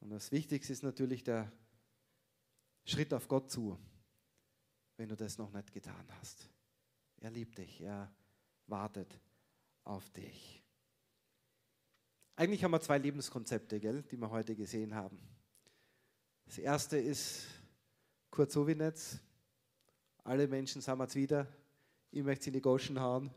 [0.00, 1.50] Und das Wichtigste ist natürlich der
[2.86, 3.78] Schritt auf Gott zu,
[4.96, 6.48] wenn du das noch nicht getan hast.
[7.18, 8.14] Er liebt dich, er
[8.68, 9.20] wartet
[9.84, 10.62] auf dich.
[12.36, 15.18] Eigentlich haben wir zwei Lebenskonzepte, gell, die wir heute gesehen haben.
[16.44, 17.46] Das erste ist
[18.30, 19.18] Kurt Sowinetz.
[20.22, 21.48] Alle Menschen sagen wir wieder,
[22.12, 23.30] ich möchte in die Goschen hauen.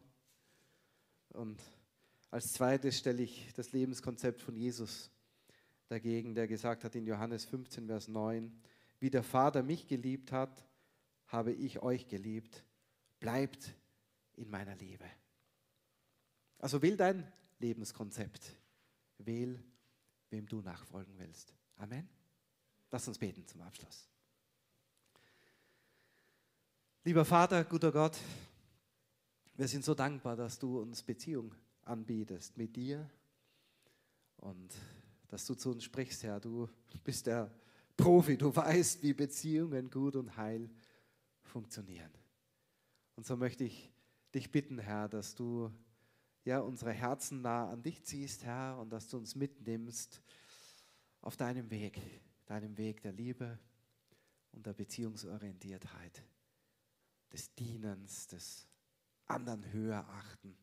[1.30, 1.60] Und
[2.30, 5.10] als zweites stelle ich das Lebenskonzept von Jesus
[5.88, 8.52] dagegen, der gesagt hat in Johannes 15, Vers 9,
[9.00, 10.66] wie der Vater mich geliebt hat,
[11.28, 12.64] habe ich euch geliebt.
[13.20, 13.74] Bleibt
[14.36, 15.06] in meiner Liebe.
[16.60, 18.56] Also wähl dein Lebenskonzept.
[19.18, 19.62] Wähl,
[20.30, 21.54] wem du nachfolgen willst.
[21.76, 22.08] Amen.
[22.92, 24.08] Lass uns beten zum Abschluss.
[27.04, 28.18] Lieber Vater, guter Gott,
[29.56, 33.10] wir sind so dankbar, dass du uns Beziehung anbietest mit dir
[34.38, 34.74] und
[35.28, 36.40] dass du zu uns sprichst, Herr.
[36.40, 36.70] Du
[37.04, 37.52] bist der
[38.00, 40.70] Profi, du weißt, wie Beziehungen gut und heil
[41.44, 42.12] funktionieren.
[43.16, 43.92] Und so möchte ich
[44.34, 45.70] dich bitten, Herr, dass du
[46.46, 50.22] ja unsere Herzen nah an dich ziehst, Herr, und dass du uns mitnimmst
[51.20, 52.00] auf deinem Weg,
[52.46, 53.60] deinem Weg der Liebe
[54.54, 56.24] und der Beziehungsorientiertheit,
[57.34, 58.66] des Dienens, des
[59.26, 60.56] anderen höher achten.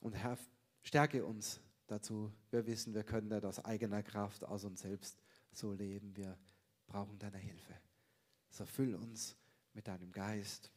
[0.00, 0.36] Und Herr,
[0.82, 2.32] stärke uns dazu.
[2.50, 5.18] Wir wissen, wir können nicht aus eigener Kraft, aus uns selbst
[5.52, 6.16] so leben.
[6.16, 6.38] Wir
[6.86, 7.74] brauchen deine Hilfe.
[8.50, 9.36] So füll uns
[9.72, 10.70] mit deinem Geist.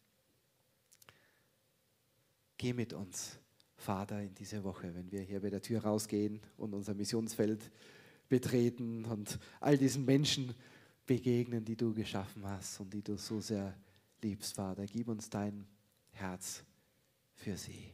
[2.57, 3.37] Geh mit uns,
[3.75, 7.71] Vater, in diese Woche, wenn wir hier bei der Tür rausgehen und unser Missionsfeld
[8.27, 10.53] betreten und all diesen Menschen
[11.05, 13.77] begegnen, die du geschaffen hast und die du so sehr
[14.21, 14.85] liebst, Vater.
[14.85, 15.67] Gib uns dein
[16.11, 16.63] Herz
[17.35, 17.93] für sie.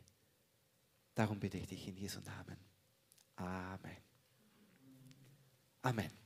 [1.14, 2.73] Darum bitte ich dich in Jesu Namen.
[3.44, 3.98] Amen.
[5.86, 6.23] Amen.